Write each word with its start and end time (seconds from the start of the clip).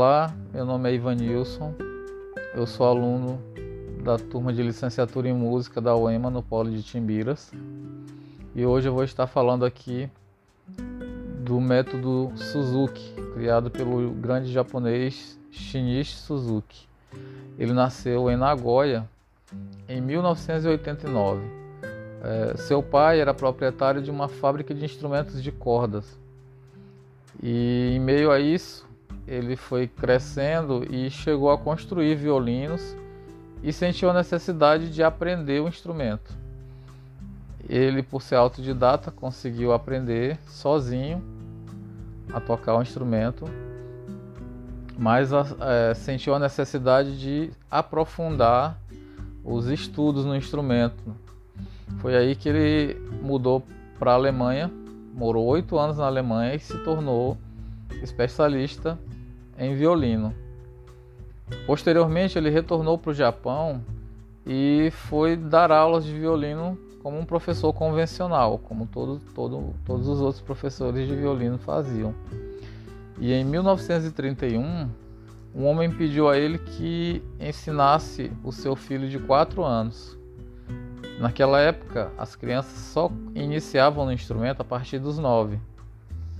Olá, 0.00 0.32
meu 0.54 0.64
nome 0.64 0.88
é 0.88 0.94
Ivan 0.94 1.16
Nilson, 1.16 1.74
eu 2.54 2.68
sou 2.68 2.86
aluno 2.86 3.42
da 4.04 4.16
turma 4.16 4.52
de 4.52 4.62
licenciatura 4.62 5.28
em 5.28 5.34
música 5.34 5.80
da 5.80 5.96
UEMA 5.96 6.30
no 6.30 6.40
Polo 6.40 6.70
de 6.70 6.84
Timbiras 6.84 7.50
e 8.54 8.64
hoje 8.64 8.88
eu 8.88 8.94
vou 8.94 9.02
estar 9.02 9.26
falando 9.26 9.64
aqui 9.64 10.08
do 11.40 11.60
método 11.60 12.30
Suzuki, 12.36 13.12
criado 13.34 13.72
pelo 13.72 14.12
grande 14.12 14.52
japonês 14.52 15.36
Shinichi 15.50 16.14
Suzuki. 16.14 16.86
Ele 17.58 17.72
nasceu 17.72 18.30
em 18.30 18.36
Nagoya 18.36 19.04
em 19.88 20.00
1989. 20.00 21.42
É, 22.22 22.56
seu 22.56 22.84
pai 22.84 23.18
era 23.18 23.34
proprietário 23.34 24.00
de 24.00 24.12
uma 24.12 24.28
fábrica 24.28 24.72
de 24.72 24.84
instrumentos 24.84 25.42
de 25.42 25.50
cordas. 25.50 26.16
E 27.42 27.94
em 27.96 28.00
meio 28.00 28.30
a 28.30 28.38
isso, 28.38 28.87
ele 29.28 29.56
foi 29.56 29.86
crescendo 29.86 30.86
e 30.90 31.10
chegou 31.10 31.50
a 31.50 31.58
construir 31.58 32.14
violinos 32.14 32.96
e 33.62 33.72
sentiu 33.72 34.08
a 34.08 34.14
necessidade 34.14 34.90
de 34.90 35.02
aprender 35.02 35.60
o 35.60 35.68
instrumento. 35.68 36.32
Ele, 37.68 38.02
por 38.02 38.22
ser 38.22 38.36
autodidata, 38.36 39.10
conseguiu 39.10 39.74
aprender 39.74 40.38
sozinho 40.46 41.22
a 42.32 42.40
tocar 42.40 42.76
o 42.76 42.82
instrumento, 42.82 43.44
mas 44.96 45.30
é, 45.32 45.92
sentiu 45.94 46.34
a 46.34 46.38
necessidade 46.38 47.20
de 47.20 47.50
aprofundar 47.70 48.78
os 49.44 49.66
estudos 49.66 50.24
no 50.24 50.34
instrumento. 50.34 51.14
Foi 51.98 52.16
aí 52.16 52.34
que 52.34 52.48
ele 52.48 52.98
mudou 53.20 53.62
para 53.98 54.12
a 54.12 54.14
Alemanha, 54.14 54.70
morou 55.12 55.44
oito 55.46 55.78
anos 55.78 55.98
na 55.98 56.06
Alemanha 56.06 56.54
e 56.54 56.60
se 56.60 56.78
tornou 56.78 57.36
especialista 58.02 58.98
em 59.58 59.74
violino. 59.74 60.34
Posteriormente, 61.66 62.38
ele 62.38 62.50
retornou 62.50 62.96
para 62.96 63.10
o 63.10 63.14
Japão 63.14 63.82
e 64.46 64.90
foi 64.90 65.36
dar 65.36 65.70
aulas 65.72 66.04
de 66.04 66.12
violino 66.12 66.78
como 67.02 67.18
um 67.18 67.24
professor 67.24 67.72
convencional, 67.72 68.58
como 68.58 68.86
todo, 68.86 69.20
todo, 69.34 69.74
todos 69.84 70.08
os 70.08 70.20
outros 70.20 70.40
professores 70.40 71.06
de 71.06 71.14
violino 71.14 71.58
faziam. 71.58 72.14
E 73.18 73.32
em 73.32 73.44
1931, 73.44 74.88
um 75.54 75.64
homem 75.66 75.90
pediu 75.90 76.28
a 76.28 76.36
ele 76.36 76.58
que 76.58 77.22
ensinasse 77.40 78.30
o 78.44 78.52
seu 78.52 78.76
filho 78.76 79.08
de 79.08 79.18
4 79.18 79.64
anos. 79.64 80.16
Naquela 81.18 81.60
época, 81.60 82.12
as 82.16 82.36
crianças 82.36 82.78
só 82.78 83.10
iniciavam 83.34 84.04
no 84.04 84.12
instrumento 84.12 84.60
a 84.60 84.64
partir 84.64 84.98
dos 84.98 85.18
9. 85.18 85.58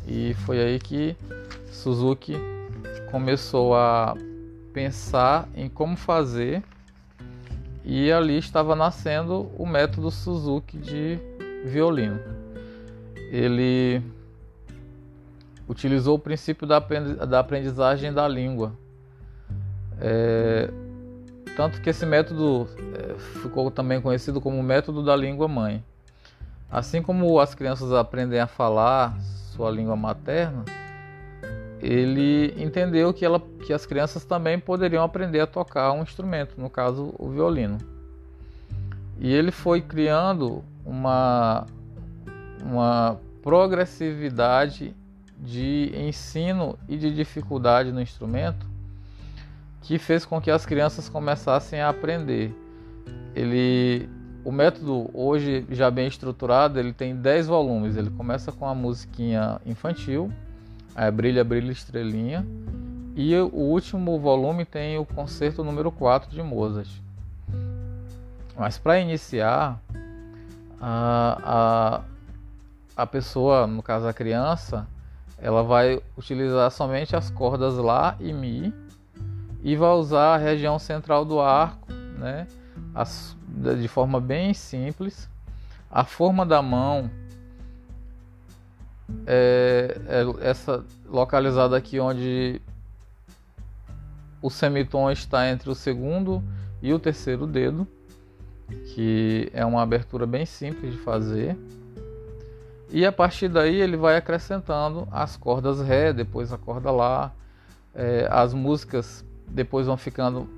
E 0.06 0.34
foi 0.46 0.60
aí 0.60 0.78
que 0.78 1.16
Suzuki 1.66 2.36
começou 3.10 3.74
a 3.74 4.14
pensar 4.72 5.48
em 5.54 5.68
como 5.68 5.96
fazer 5.96 6.62
e 7.84 8.12
ali 8.12 8.38
estava 8.38 8.76
nascendo 8.76 9.50
o 9.56 9.66
método 9.66 10.10
Suzuki 10.10 10.76
de 10.76 11.18
violino. 11.64 12.20
Ele 13.30 14.02
utilizou 15.68 16.16
o 16.16 16.18
princípio 16.18 16.66
da 16.66 17.38
aprendizagem 17.38 18.12
da 18.12 18.26
língua. 18.28 18.72
É, 20.00 20.70
tanto 21.56 21.80
que 21.80 21.90
esse 21.90 22.06
método 22.06 22.68
é, 22.94 23.18
ficou 23.40 23.70
também 23.70 24.00
conhecido 24.00 24.40
como 24.40 24.62
método 24.62 25.02
da 25.02 25.16
língua 25.16 25.48
mãe. 25.48 25.82
Assim 26.70 27.02
como 27.02 27.40
as 27.40 27.54
crianças 27.54 27.92
aprendem 27.92 28.38
a 28.38 28.46
falar 28.46 29.18
sua 29.20 29.70
língua 29.70 29.96
materna, 29.96 30.64
ele 31.80 32.54
entendeu 32.56 33.12
que, 33.12 33.24
ela, 33.24 33.40
que 33.64 33.72
as 33.72 33.86
crianças 33.86 34.24
também 34.24 34.58
poderiam 34.58 35.04
aprender 35.04 35.40
a 35.40 35.46
tocar 35.46 35.92
um 35.92 36.02
instrumento, 36.02 36.60
no 36.60 36.68
caso 36.68 37.14
o 37.18 37.28
violino. 37.28 37.78
E 39.18 39.32
ele 39.32 39.50
foi 39.50 39.80
criando 39.80 40.64
uma, 40.84 41.66
uma 42.64 43.20
progressividade 43.42 44.94
de 45.38 45.92
ensino 45.94 46.78
e 46.88 46.96
de 46.96 47.14
dificuldade 47.14 47.92
no 47.92 48.00
instrumento 48.00 48.66
que 49.82 49.98
fez 49.98 50.24
com 50.24 50.40
que 50.40 50.50
as 50.50 50.66
crianças 50.66 51.08
começassem 51.08 51.80
a 51.80 51.88
aprender. 51.88 52.54
Ele, 53.34 54.08
o 54.44 54.52
método 54.52 55.08
hoje 55.14 55.64
já 55.70 55.90
bem 55.90 56.06
estruturado, 56.06 56.78
ele 56.78 56.92
tem 56.92 57.16
10 57.16 57.46
volumes. 57.46 57.96
Ele 57.96 58.10
começa 58.10 58.52
com 58.52 58.66
a 58.66 58.74
musiquinha 58.74 59.60
infantil, 59.64 60.30
é 61.06 61.10
Brilha, 61.10 61.44
Brilha, 61.44 61.70
Estrelinha. 61.70 62.44
E 63.14 63.36
o 63.36 63.54
último 63.54 64.18
volume 64.18 64.64
tem 64.64 64.98
o 64.98 65.04
concerto 65.04 65.62
número 65.62 65.90
4 65.92 66.30
de 66.30 66.42
Mozart. 66.42 66.90
Mas 68.56 68.78
para 68.78 68.98
iniciar, 68.98 69.80
a, 70.80 72.02
a, 72.96 73.02
a 73.02 73.06
pessoa, 73.06 73.66
no 73.66 73.82
caso 73.82 74.06
a 74.06 74.12
criança, 74.12 74.86
ela 75.38 75.62
vai 75.62 76.02
utilizar 76.16 76.70
somente 76.70 77.14
as 77.14 77.30
cordas 77.30 77.74
Lá 77.76 78.16
e 78.18 78.32
Mi 78.32 78.74
e 79.62 79.76
vai 79.76 79.90
usar 79.90 80.34
a 80.34 80.36
região 80.36 80.78
central 80.78 81.24
do 81.24 81.40
arco, 81.40 81.92
né, 81.92 82.46
as, 82.94 83.36
de 83.80 83.88
forma 83.88 84.20
bem 84.20 84.54
simples. 84.54 85.28
A 85.90 86.04
forma 86.04 86.44
da 86.44 86.60
mão 86.60 87.10
é, 89.26 89.96
é 90.06 90.48
essa 90.48 90.84
localizada 91.06 91.76
aqui 91.76 91.98
onde 91.98 92.60
o 94.40 94.50
semitom 94.50 95.10
está 95.10 95.48
entre 95.48 95.70
o 95.70 95.74
segundo 95.74 96.42
e 96.82 96.92
o 96.92 96.98
terceiro 96.98 97.46
dedo, 97.46 97.86
que 98.94 99.50
é 99.52 99.64
uma 99.64 99.82
abertura 99.82 100.26
bem 100.26 100.46
simples 100.46 100.92
de 100.92 100.98
fazer. 100.98 101.56
E 102.90 103.04
a 103.04 103.12
partir 103.12 103.48
daí 103.48 103.76
ele 103.80 103.96
vai 103.96 104.16
acrescentando 104.16 105.06
as 105.10 105.36
cordas 105.36 105.80
Ré, 105.80 106.12
depois 106.12 106.52
a 106.52 106.58
corda 106.58 106.90
Lá. 106.90 107.32
É, 107.94 108.28
as 108.30 108.54
músicas 108.54 109.24
depois 109.48 109.86
vão 109.86 109.96
ficando. 109.96 110.48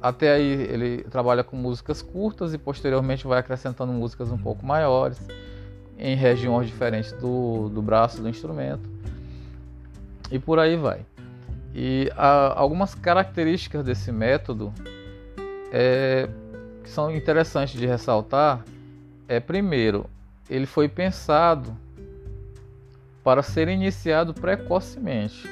Até 0.00 0.34
aí 0.34 0.44
ele 0.44 1.04
trabalha 1.04 1.42
com 1.42 1.56
músicas 1.56 2.02
curtas 2.02 2.52
e 2.52 2.58
posteriormente 2.58 3.26
vai 3.26 3.38
acrescentando 3.38 3.92
músicas 3.92 4.30
um 4.30 4.36
pouco 4.36 4.64
maiores 4.64 5.18
em 5.98 6.14
regiões 6.14 6.66
diferentes 6.66 7.12
do, 7.12 7.68
do 7.68 7.80
braço 7.80 8.20
do 8.20 8.28
instrumento 8.28 8.88
e 10.30 10.38
por 10.38 10.58
aí 10.58 10.76
vai. 10.76 11.00
E 11.74 12.10
há 12.16 12.58
algumas 12.58 12.94
características 12.94 13.84
desse 13.84 14.10
método 14.10 14.72
é, 15.72 16.28
que 16.82 16.90
são 16.90 17.14
interessantes 17.14 17.78
de 17.78 17.86
ressaltar 17.86 18.64
é 19.28 19.40
primeiro 19.40 20.08
ele 20.48 20.66
foi 20.66 20.88
pensado 20.88 21.76
para 23.24 23.42
ser 23.42 23.66
iniciado 23.68 24.32
precocemente, 24.32 25.48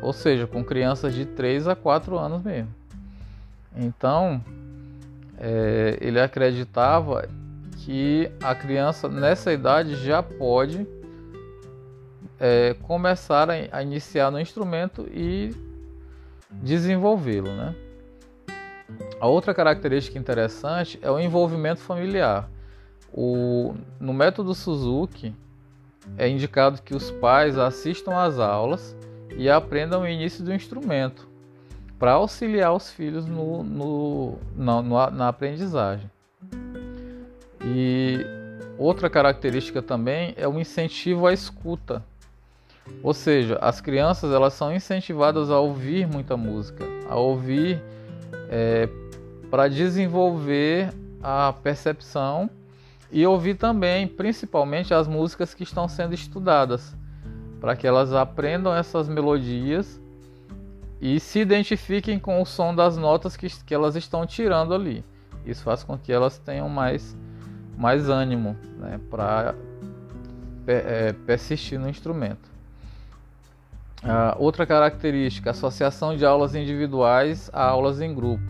ou 0.00 0.12
seja, 0.12 0.46
com 0.46 0.62
crianças 0.62 1.12
de 1.12 1.26
3 1.26 1.66
a 1.66 1.74
4 1.74 2.16
anos 2.16 2.42
mesmo. 2.44 2.72
Então, 3.76 4.40
é, 5.38 5.98
ele 6.00 6.20
acreditava 6.20 7.28
que 7.84 8.30
a 8.40 8.54
criança 8.54 9.08
nessa 9.08 9.52
idade 9.52 9.96
já 9.96 10.22
pode 10.22 10.86
é, 12.38 12.74
começar 12.82 13.50
a, 13.50 13.54
a, 13.72 13.82
iniciar 13.82 14.30
no 14.30 14.40
instrumento 14.40 15.08
e 15.12 15.50
desenvolvê-lo, 16.50 17.52
né? 17.52 17.74
A 19.20 19.26
outra 19.26 19.52
característica 19.52 20.18
interessante 20.18 20.98
é 21.02 21.10
o 21.10 21.18
envolvimento 21.18 21.80
familiar. 21.80 22.48
O, 23.12 23.74
no 23.98 24.12
método 24.12 24.54
Suzuki 24.54 25.34
é 26.16 26.28
indicado 26.28 26.82
que 26.82 26.94
os 26.94 27.10
pais 27.10 27.58
assistam 27.58 28.16
às 28.16 28.38
aulas 28.38 28.96
e 29.36 29.50
aprendam 29.50 30.02
o 30.02 30.08
início 30.08 30.44
do 30.44 30.54
instrumento 30.54 31.28
para 31.98 32.12
auxiliar 32.12 32.72
os 32.74 32.90
filhos 32.90 33.26
no, 33.26 33.64
no, 33.64 34.38
na, 34.56 35.10
na 35.10 35.28
aprendizagem. 35.28 36.11
E 37.64 38.24
outra 38.76 39.08
característica 39.08 39.80
também 39.80 40.34
é 40.36 40.46
o 40.48 40.58
incentivo 40.58 41.26
à 41.26 41.32
escuta. 41.32 42.02
Ou 43.02 43.14
seja, 43.14 43.58
as 43.60 43.80
crianças 43.80 44.32
elas 44.32 44.54
são 44.54 44.74
incentivadas 44.74 45.50
a 45.50 45.58
ouvir 45.58 46.06
muita 46.06 46.36
música, 46.36 46.84
a 47.08 47.16
ouvir 47.16 47.80
é, 48.48 48.88
para 49.50 49.68
desenvolver 49.68 50.92
a 51.22 51.52
percepção 51.62 52.50
e 53.10 53.24
ouvir 53.26 53.54
também, 53.54 54.08
principalmente, 54.08 54.92
as 54.92 55.06
músicas 55.06 55.54
que 55.54 55.62
estão 55.62 55.86
sendo 55.86 56.14
estudadas, 56.14 56.96
para 57.60 57.76
que 57.76 57.86
elas 57.86 58.12
aprendam 58.12 58.74
essas 58.74 59.08
melodias 59.08 60.00
e 61.00 61.20
se 61.20 61.40
identifiquem 61.40 62.18
com 62.18 62.40
o 62.40 62.46
som 62.46 62.74
das 62.74 62.96
notas 62.96 63.36
que, 63.36 63.48
que 63.64 63.74
elas 63.74 63.94
estão 63.94 64.26
tirando 64.26 64.74
ali. 64.74 65.04
Isso 65.44 65.62
faz 65.62 65.84
com 65.84 65.98
que 65.98 66.12
elas 66.12 66.38
tenham 66.38 66.68
mais 66.68 67.16
mais 67.76 68.08
ânimo 68.08 68.56
né, 68.78 69.00
para 69.10 69.54
é, 70.66 71.12
persistir 71.26 71.78
no 71.78 71.88
instrumento. 71.88 72.50
Uh, 74.02 74.34
outra 74.36 74.66
característica, 74.66 75.50
associação 75.50 76.16
de 76.16 76.26
aulas 76.26 76.56
individuais 76.56 77.48
a 77.52 77.62
aulas 77.62 78.00
em 78.00 78.12
grupo. 78.12 78.42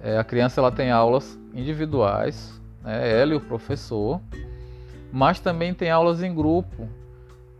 É, 0.00 0.16
a 0.16 0.22
criança 0.22 0.60
ela 0.60 0.70
tem 0.70 0.92
aulas 0.92 1.36
individuais, 1.52 2.60
né, 2.82 3.20
ela 3.20 3.32
e 3.32 3.36
o 3.36 3.40
professor, 3.40 4.20
mas 5.12 5.40
também 5.40 5.74
tem 5.74 5.90
aulas 5.90 6.22
em 6.22 6.32
grupo 6.32 6.88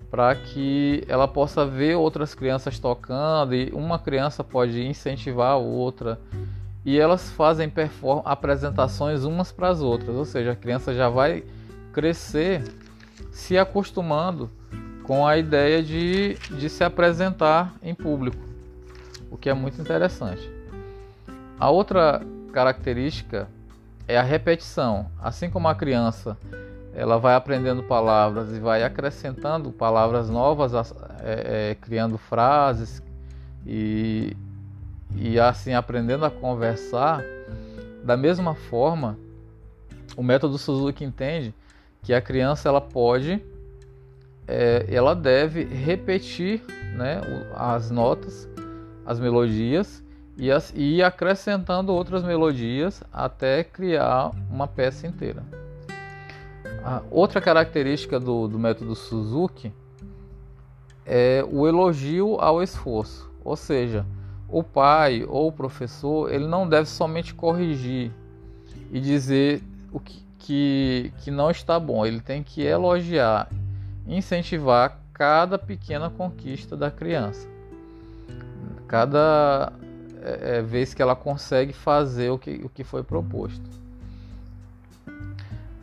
para 0.08 0.34
que 0.36 1.04
ela 1.08 1.26
possa 1.26 1.66
ver 1.66 1.96
outras 1.96 2.32
crianças 2.32 2.78
tocando 2.78 3.54
e 3.54 3.70
uma 3.72 3.98
criança 3.98 4.44
pode 4.44 4.80
incentivar 4.86 5.52
a 5.52 5.56
outra 5.56 6.18
e 6.84 6.98
elas 6.98 7.30
fazem 7.30 7.72
apresentações 8.24 9.24
umas 9.24 9.52
para 9.52 9.68
as 9.68 9.80
outras, 9.80 10.16
ou 10.16 10.24
seja, 10.24 10.52
a 10.52 10.56
criança 10.56 10.94
já 10.94 11.08
vai 11.08 11.44
crescer 11.92 12.62
se 13.32 13.58
acostumando 13.58 14.50
com 15.02 15.26
a 15.26 15.36
ideia 15.36 15.82
de, 15.82 16.34
de 16.50 16.68
se 16.68 16.84
apresentar 16.84 17.74
em 17.82 17.94
público, 17.94 18.38
o 19.30 19.36
que 19.36 19.50
é 19.50 19.54
muito 19.54 19.80
interessante. 19.80 20.48
A 21.58 21.68
outra 21.68 22.22
característica 22.52 23.48
é 24.08 24.16
a 24.16 24.22
repetição. 24.22 25.06
Assim 25.20 25.50
como 25.50 25.68
a 25.68 25.74
criança 25.74 26.36
ela 26.94 27.18
vai 27.18 27.34
aprendendo 27.34 27.82
palavras 27.82 28.50
e 28.52 28.58
vai 28.58 28.82
acrescentando 28.82 29.70
palavras 29.70 30.28
novas, 30.28 30.72
é, 31.22 31.70
é, 31.70 31.74
criando 31.80 32.18
frases 32.18 33.02
e, 33.66 34.36
e 35.16 35.38
assim 35.38 35.74
aprendendo 35.74 36.24
a 36.24 36.30
conversar. 36.30 37.22
Da 38.04 38.16
mesma 38.16 38.54
forma, 38.54 39.18
o 40.16 40.22
método 40.22 40.56
Suzuki 40.58 41.04
entende 41.04 41.54
que 42.02 42.14
a 42.14 42.20
criança 42.20 42.68
ela 42.68 42.80
pode, 42.80 43.42
é, 44.48 44.86
ela 44.88 45.14
deve 45.14 45.64
repetir 45.64 46.62
né, 46.96 47.20
as 47.54 47.90
notas, 47.90 48.48
as 49.04 49.20
melodias 49.20 50.02
e, 50.36 50.50
as, 50.50 50.72
e 50.74 50.96
ir 50.96 51.02
acrescentando 51.02 51.92
outras 51.92 52.22
melodias 52.22 53.02
até 53.12 53.62
criar 53.62 54.30
uma 54.50 54.66
peça 54.66 55.06
inteira. 55.06 55.42
A 56.82 57.02
outra 57.10 57.40
característica 57.40 58.18
do, 58.18 58.48
do 58.48 58.58
método 58.58 58.94
Suzuki 58.94 59.72
é 61.04 61.44
o 61.50 61.66
elogio 61.66 62.36
ao 62.40 62.62
esforço, 62.62 63.30
ou 63.44 63.56
seja, 63.56 64.06
o 64.50 64.62
pai 64.62 65.24
ou 65.28 65.48
o 65.48 65.52
professor 65.52 66.32
ele 66.32 66.46
não 66.46 66.68
deve 66.68 66.88
somente 66.88 67.32
corrigir 67.34 68.10
e 68.90 69.00
dizer 69.00 69.62
o 69.92 70.00
que, 70.00 70.22
que, 70.38 71.12
que 71.18 71.30
não 71.30 71.50
está 71.50 71.78
bom, 71.78 72.04
ele 72.04 72.20
tem 72.20 72.42
que 72.42 72.62
elogiar, 72.62 73.48
incentivar 74.06 74.98
cada 75.12 75.58
pequena 75.58 76.10
conquista 76.10 76.76
da 76.76 76.90
criança, 76.90 77.48
cada 78.88 79.72
é, 80.22 80.58
é 80.58 80.62
vez 80.62 80.92
que 80.94 81.02
ela 81.02 81.14
consegue 81.14 81.72
fazer 81.72 82.30
o 82.30 82.38
que, 82.38 82.60
o 82.64 82.68
que 82.68 82.82
foi 82.82 83.02
proposto. 83.02 83.80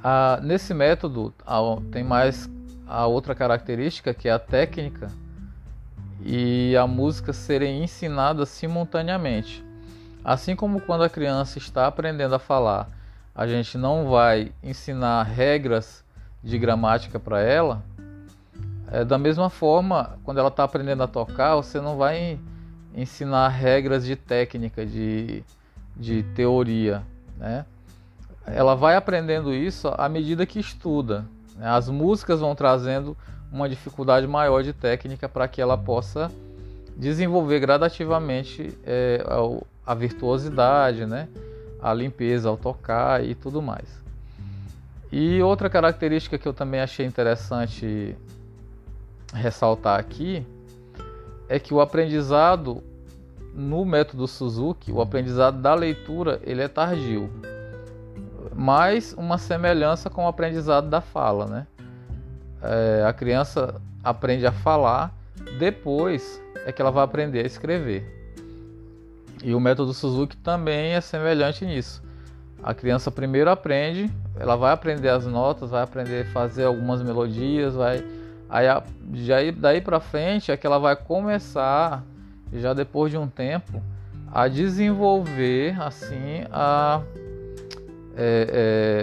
Ah, 0.03 0.39
nesse 0.43 0.73
método 0.73 1.33
tem 1.91 2.03
mais 2.03 2.49
a 2.87 3.05
outra 3.05 3.35
característica 3.35 4.13
que 4.13 4.27
é 4.27 4.31
a 4.31 4.39
técnica 4.39 5.11
e 6.21 6.75
a 6.75 6.87
música 6.87 7.33
serem 7.33 7.83
ensinadas 7.83 8.49
simultaneamente. 8.49 9.63
Assim 10.23 10.55
como 10.55 10.81
quando 10.81 11.03
a 11.03 11.09
criança 11.09 11.57
está 11.57 11.87
aprendendo 11.87 12.35
a 12.35 12.39
falar, 12.39 12.89
a 13.33 13.45
gente 13.47 13.77
não 13.77 14.09
vai 14.09 14.51
ensinar 14.63 15.23
regras 15.23 16.03
de 16.43 16.57
gramática 16.57 17.19
para 17.19 17.41
ela, 17.41 17.83
é, 18.91 19.03
da 19.03 19.17
mesma 19.17 19.49
forma, 19.49 20.17
quando 20.23 20.37
ela 20.37 20.47
está 20.47 20.63
aprendendo 20.63 21.03
a 21.03 21.07
tocar, 21.07 21.55
você 21.55 21.79
não 21.81 21.97
vai 21.97 22.39
ensinar 22.95 23.49
regras 23.49 24.05
de 24.05 24.15
técnica, 24.15 24.85
de, 24.85 25.43
de 25.95 26.23
teoria, 26.23 27.03
né? 27.37 27.65
ela 28.45 28.75
vai 28.75 28.95
aprendendo 28.95 29.53
isso 29.53 29.89
à 29.97 30.07
medida 30.07 30.45
que 30.45 30.59
estuda. 30.59 31.25
Né? 31.57 31.67
As 31.67 31.89
músicas 31.89 32.39
vão 32.39 32.55
trazendo 32.55 33.15
uma 33.51 33.67
dificuldade 33.67 34.27
maior 34.27 34.63
de 34.63 34.73
técnica 34.73 35.27
para 35.27 35.47
que 35.47 35.61
ela 35.61 35.77
possa 35.77 36.31
desenvolver 36.95 37.59
gradativamente 37.59 38.77
é, 38.83 39.23
a, 39.85 39.93
virtuosidade, 39.93 41.05
né? 41.05 41.27
a 41.81 41.93
limpeza 41.93 42.49
ao 42.49 42.57
tocar 42.57 43.23
e 43.23 43.35
tudo 43.35 43.61
mais. 43.61 43.87
E 45.11 45.41
outra 45.41 45.69
característica 45.69 46.37
que 46.37 46.47
eu 46.47 46.53
também 46.53 46.81
achei 46.81 47.05
interessante 47.05 48.15
ressaltar 49.33 49.99
aqui 49.99 50.45
é 51.47 51.59
que 51.59 51.73
o 51.73 51.79
aprendizado 51.79 52.83
no 53.53 53.85
método 53.85 54.27
Suzuki, 54.27 54.91
o 54.91 55.01
aprendizado 55.01 55.61
da 55.61 55.73
leitura, 55.73 56.41
ele 56.43 56.61
é 56.61 56.67
tardio 56.67 57.29
mais 58.57 59.13
uma 59.13 59.37
semelhança 59.37 60.09
com 60.09 60.25
o 60.25 60.27
aprendizado 60.27 60.89
da 60.89 60.99
fala, 60.99 61.45
né? 61.45 61.67
É, 62.61 63.03
a 63.05 63.13
criança 63.13 63.81
aprende 64.03 64.45
a 64.45 64.51
falar, 64.51 65.13
depois 65.59 66.41
é 66.65 66.71
que 66.71 66.81
ela 66.81 66.91
vai 66.91 67.03
aprender 67.03 67.39
a 67.39 67.45
escrever. 67.45 68.15
E 69.43 69.53
o 69.53 69.59
método 69.59 69.93
Suzuki 69.93 70.35
também 70.37 70.93
é 70.93 71.01
semelhante 71.01 71.65
nisso. 71.65 72.01
A 72.63 72.73
criança 72.73 73.11
primeiro 73.11 73.49
aprende, 73.49 74.11
ela 74.39 74.55
vai 74.55 74.73
aprender 74.73 75.09
as 75.09 75.25
notas, 75.25 75.69
vai 75.69 75.83
aprender 75.83 76.25
a 76.25 76.31
fazer 76.31 76.65
algumas 76.65 77.01
melodias, 77.01 77.75
vai 77.75 78.03
aí 78.49 78.65
já 79.13 79.35
daí 79.55 79.81
para 79.81 79.99
frente 79.99 80.51
é 80.51 80.57
que 80.57 80.65
ela 80.65 80.79
vai 80.79 80.95
começar 80.95 82.03
já 82.53 82.73
depois 82.73 83.11
de 83.11 83.17
um 83.17 83.27
tempo 83.27 83.81
a 84.31 84.47
desenvolver 84.47 85.79
assim 85.81 86.45
a 86.49 87.01
é, 88.15 88.47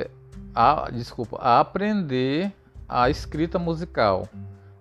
é, 0.03 0.11
a, 0.55 0.91
desculpa, 0.91 1.39
a 1.41 1.61
aprender 1.61 2.53
a 2.89 3.11
escrita 3.11 3.59
musical. 3.59 4.29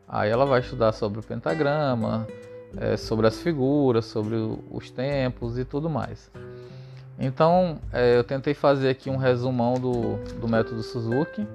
Aí 0.08 0.30
ela 0.30 0.46
vai 0.46 0.60
estudar 0.60 0.92
sobre 0.92 1.20
o 1.20 1.24
pentagrama, 1.24 2.28
é, 2.78 2.98
sobre 2.98 3.28
as 3.28 3.40
figuras, 3.40 4.06
sobre 4.06 4.36
os 4.72 4.90
tempos 4.90 5.58
e 5.58 5.66
tudo 5.66 5.90
mais. 5.90 6.32
Então 7.18 7.80
é, 7.92 8.18
eu 8.18 8.24
tentei 8.24 8.54
fazer 8.54 8.90
aqui 8.90 9.10
um 9.10 9.18
resumão 9.18 9.76
do, 9.76 10.18
do 10.40 10.48
método 10.48 10.82
Suzuki 10.82 11.48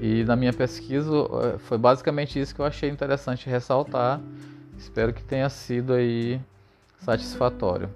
e 0.00 0.24
na 0.24 0.34
minha 0.34 0.52
pesquisa 0.52 1.10
é, 1.54 1.58
foi 1.58 1.78
basicamente 1.78 2.40
isso 2.40 2.54
que 2.54 2.60
eu 2.60 2.64
achei 2.64 2.88
interessante 2.88 3.48
ressaltar. 3.48 4.20
Espero 4.76 5.12
que 5.12 5.22
tenha 5.22 5.48
sido 5.48 5.92
aí 5.92 6.40
satisfatório. 6.98 7.88